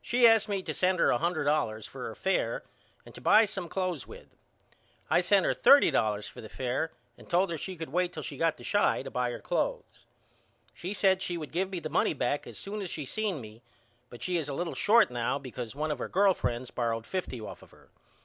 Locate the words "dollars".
1.42-1.84, 5.90-6.28